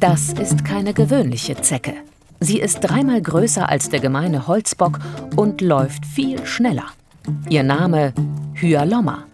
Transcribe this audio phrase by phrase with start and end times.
[0.00, 1.92] Das ist keine gewöhnliche Zecke.
[2.38, 5.00] Sie ist dreimal größer als der gemeine Holzbock
[5.34, 6.84] und läuft viel schneller.
[7.48, 8.12] Ihr Name
[8.54, 9.24] Hyalomma.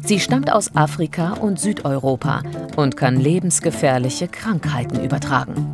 [0.00, 2.40] Sie stammt aus Afrika und Südeuropa
[2.76, 5.66] und kann lebensgefährliche Krankheiten übertragen.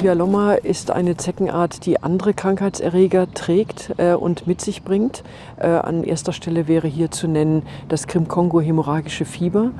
[0.00, 5.24] Hyalomma ist eine Zeckenart, die andere Krankheitserreger trägt äh, und mit sich bringt.
[5.58, 9.72] Äh, an erster Stelle wäre hier zu nennen das Krim-Kongo-hämorrhagische Fieber,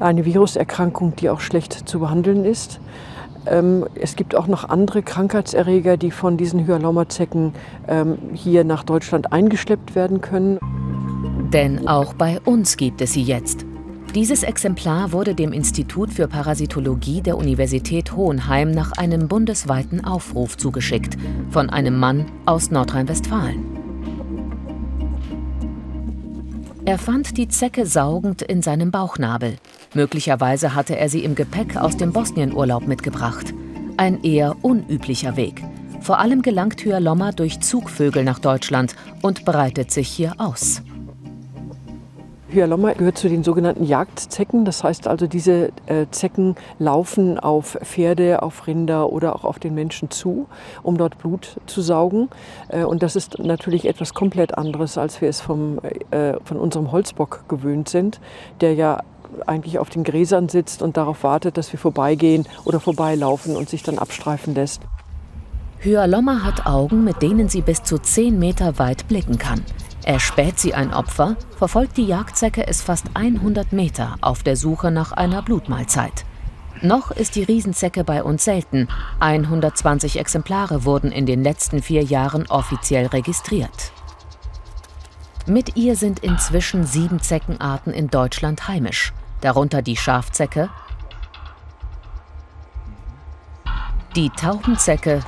[0.00, 2.80] eine Viruserkrankung, die auch schlecht zu behandeln ist.
[3.46, 7.52] Ähm, es gibt auch noch andere Krankheitserreger, die von diesen Hyalomma-Zecken
[7.88, 10.58] ähm, hier nach Deutschland eingeschleppt werden können.
[11.52, 13.64] Denn auch bei uns gibt es sie jetzt.
[14.14, 21.18] Dieses Exemplar wurde dem Institut für Parasitologie der Universität Hohenheim nach einem bundesweiten Aufruf zugeschickt
[21.50, 23.76] von einem Mann aus Nordrhein-Westfalen.
[26.86, 29.56] Er fand die Zecke saugend in seinem Bauchnabel.
[29.96, 33.54] Möglicherweise hatte er sie im Gepäck aus dem Bosnienurlaub mitgebracht.
[33.96, 35.64] Ein eher unüblicher Weg.
[36.02, 40.82] Vor allem gelangt Hyalomma durch Zugvögel nach Deutschland und breitet sich hier aus.
[42.48, 44.66] Hyalomma gehört zu den sogenannten Jagdzecken.
[44.66, 49.74] Das heißt also, diese äh, Zecken laufen auf Pferde, auf Rinder oder auch auf den
[49.74, 50.46] Menschen zu,
[50.82, 52.28] um dort Blut zu saugen.
[52.68, 55.80] Äh, und das ist natürlich etwas komplett anderes, als wir es vom,
[56.10, 58.20] äh, von unserem Holzbock gewöhnt sind,
[58.60, 59.00] der ja
[59.46, 63.82] eigentlich auf den Gräsern sitzt und darauf wartet, dass wir vorbeigehen oder vorbeilaufen und sich
[63.82, 64.82] dann abstreifen lässt.
[65.78, 69.62] Hyalomma hat Augen, mit denen sie bis zu 10 Meter weit blicken kann.
[70.04, 75.12] Erspäht sie ein Opfer, verfolgt die Jagdzecke es fast 100 Meter auf der Suche nach
[75.12, 76.24] einer Blutmahlzeit.
[76.82, 78.88] Noch ist die Riesenzecke bei uns selten.
[79.20, 83.92] 120 Exemplare wurden in den letzten vier Jahren offiziell registriert.
[85.48, 90.70] Mit ihr sind inzwischen sieben Zeckenarten in Deutschland heimisch, darunter die Schafzecke,
[94.16, 95.20] die Taubenzecke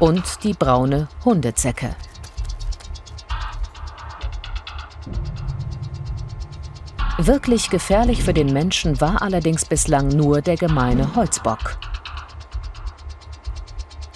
[0.00, 1.94] und die braune Hundezecke.
[7.18, 11.78] Wirklich gefährlich für den Menschen war allerdings bislang nur der gemeine Holzbock.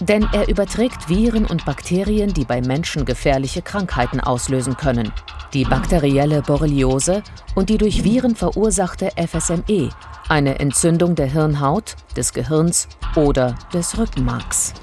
[0.00, 5.12] Denn er überträgt Viren und Bakterien, die bei Menschen gefährliche Krankheiten auslösen können.
[5.52, 7.22] Die bakterielle Borreliose
[7.54, 9.90] und die durch Viren verursachte FSME,
[10.28, 14.74] eine Entzündung der Hirnhaut, des Gehirns oder des Rückenmarks.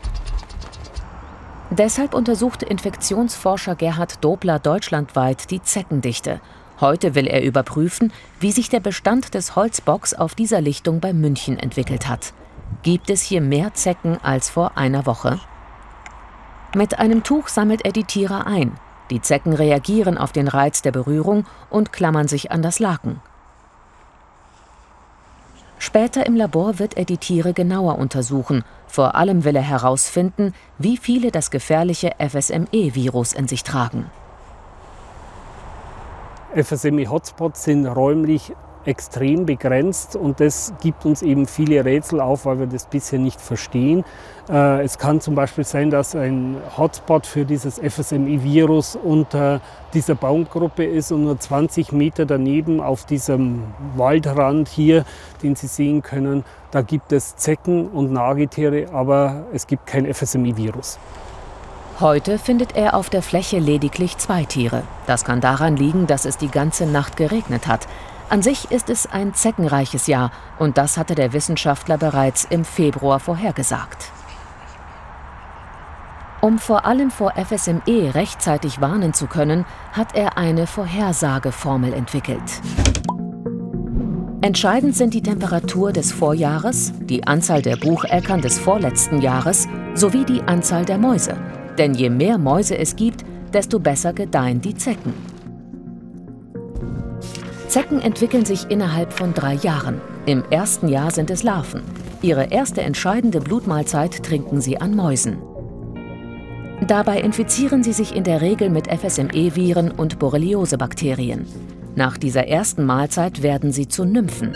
[1.69, 6.39] Deshalb untersuchte Infektionsforscher Gerhard Dobler deutschlandweit die Zeckendichte
[6.79, 11.57] Heute will er überprüfen, wie sich der Bestand des Holzbocks auf dieser Lichtung bei München
[11.57, 12.33] entwickelt hat.
[12.81, 15.39] Gibt es hier mehr Zecken als vor einer Woche?
[16.75, 18.73] Mit einem Tuch sammelt er die Tiere ein.
[19.13, 23.21] Die Zecken reagieren auf den Reiz der Berührung und klammern sich an das Laken.
[25.77, 28.63] Später im Labor wird er die Tiere genauer untersuchen.
[28.87, 34.09] Vor allem will er herausfinden, wie viele das gefährliche FSME-Virus in sich tragen.
[36.55, 42.67] FSME-Hotspots sind räumlich extrem begrenzt und das gibt uns eben viele Rätsel auf, weil wir
[42.67, 44.03] das bisher nicht verstehen.
[44.49, 49.61] Äh, es kann zum Beispiel sein, dass ein Hotspot für dieses FSME-Virus unter
[49.93, 53.63] dieser Baumgruppe ist und nur 20 Meter daneben auf diesem
[53.95, 55.05] Waldrand hier,
[55.41, 60.97] den Sie sehen können, da gibt es Zecken und Nagetiere, aber es gibt kein FSME-Virus.
[61.99, 64.81] Heute findet er auf der Fläche lediglich zwei Tiere.
[65.05, 67.87] Das kann daran liegen, dass es die ganze Nacht geregnet hat.
[68.29, 73.19] An sich ist es ein zeckenreiches Jahr und das hatte der Wissenschaftler bereits im Februar
[73.19, 74.11] vorhergesagt.
[76.41, 82.41] Um vor allem vor FSME rechtzeitig warnen zu können, hat er eine Vorhersageformel entwickelt.
[84.41, 90.41] Entscheidend sind die Temperatur des Vorjahres, die Anzahl der Bucheckern des vorletzten Jahres sowie die
[90.41, 91.37] Anzahl der Mäuse.
[91.77, 93.23] Denn je mehr Mäuse es gibt,
[93.53, 95.32] desto besser gedeihen die Zecken.
[97.73, 99.99] Zecken entwickeln sich innerhalb von drei Jahren.
[100.27, 101.81] Im ersten Jahr sind es Larven.
[102.21, 105.39] Ihre erste entscheidende Blutmahlzeit trinken sie an Mäusen.
[106.85, 111.47] Dabei infizieren sie sich in der Regel mit FSME-Viren und Borreliose-Bakterien.
[111.95, 114.53] Nach dieser ersten Mahlzeit werden sie zu Nymphen.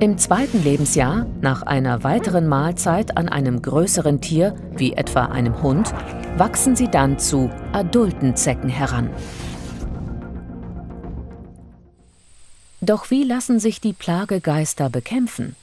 [0.00, 5.92] Im zweiten Lebensjahr, nach einer weiteren Mahlzeit an einem größeren Tier, wie etwa einem Hund,
[6.38, 9.10] wachsen sie dann zu adulten Zecken heran.
[12.86, 15.56] Doch wie lassen sich die Plagegeister bekämpfen?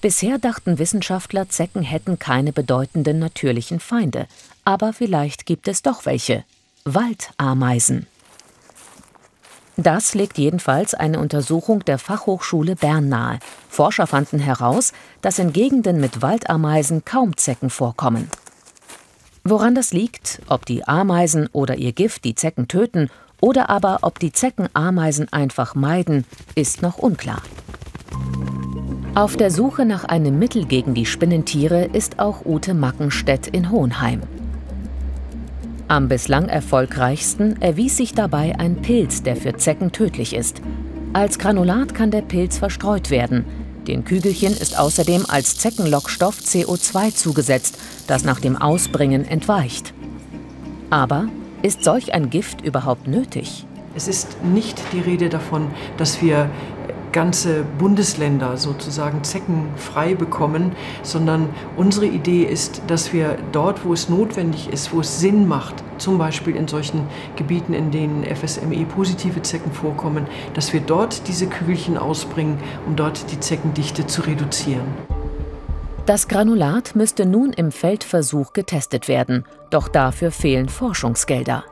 [0.00, 4.26] Bisher dachten Wissenschaftler, Zecken hätten keine bedeutenden natürlichen Feinde.
[4.64, 6.44] Aber vielleicht gibt es doch welche.
[6.84, 8.08] Waldameisen.
[9.76, 13.38] Das legt jedenfalls eine Untersuchung der Fachhochschule Bern nahe.
[13.68, 14.92] Forscher fanden heraus,
[15.22, 18.28] dass in Gegenden mit Waldameisen kaum Zecken vorkommen.
[19.44, 23.08] Woran das liegt, ob die Ameisen oder ihr Gift die Zecken töten
[23.46, 26.24] oder aber ob die Zecken Ameisen einfach meiden,
[26.56, 27.42] ist noch unklar.
[29.14, 34.22] Auf der Suche nach einem Mittel gegen die Spinnentiere ist auch Ute Mackenstedt in Hohenheim.
[35.86, 40.60] Am bislang erfolgreichsten erwies sich dabei ein Pilz, der für Zecken tödlich ist.
[41.12, 43.44] Als Granulat kann der Pilz verstreut werden.
[43.86, 47.78] Den Kügelchen ist außerdem als Zeckenlockstoff CO2 zugesetzt,
[48.08, 49.94] das nach dem Ausbringen entweicht.
[50.90, 51.28] Aber
[51.62, 53.66] ist solch ein Gift überhaupt nötig?
[53.94, 56.50] Es ist nicht die Rede davon, dass wir
[57.16, 60.72] ganze Bundesländer sozusagen zeckenfrei bekommen,
[61.02, 65.76] sondern unsere Idee ist, dass wir dort, wo es notwendig ist, wo es Sinn macht,
[65.96, 67.06] zum Beispiel in solchen
[67.36, 73.40] Gebieten, in denen FSME-positive Zecken vorkommen, dass wir dort diese Kügelchen ausbringen, um dort die
[73.40, 75.15] Zeckendichte zu reduzieren.
[76.06, 81.64] Das Granulat müsste nun im Feldversuch getestet werden, doch dafür fehlen Forschungsgelder.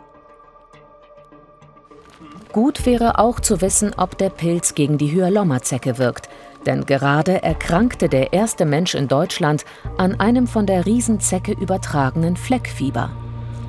[2.53, 6.29] Gut wäre auch zu wissen, ob der Pilz gegen die Hyalomma-Zecke wirkt.
[6.67, 9.65] Denn gerade erkrankte der erste Mensch in Deutschland
[9.99, 13.11] an einem von der Riesenzecke übertragenen Fleckfieber.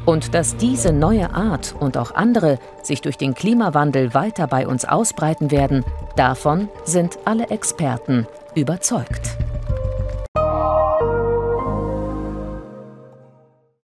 [0.05, 4.85] Und dass diese neue Art und auch andere sich durch den Klimawandel weiter bei uns
[4.85, 5.83] ausbreiten werden,
[6.15, 9.44] davon sind alle Experten überzeugt.